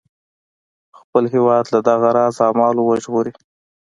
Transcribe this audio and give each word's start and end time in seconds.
خپل 0.99 1.23
هیواد 1.33 1.65
له 1.73 1.79
دغه 1.89 2.09
راز 2.17 2.35
اعمالو 2.45 2.81
وژغوري. 2.85 3.31